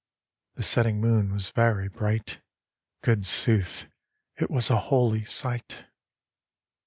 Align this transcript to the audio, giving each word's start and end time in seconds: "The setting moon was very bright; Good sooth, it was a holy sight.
"The 0.55 0.63
setting 0.63 0.99
moon 0.99 1.31
was 1.31 1.51
very 1.51 1.87
bright; 1.87 2.39
Good 3.03 3.23
sooth, 3.23 3.85
it 4.35 4.49
was 4.49 4.71
a 4.71 4.77
holy 4.89 5.25
sight. 5.25 5.85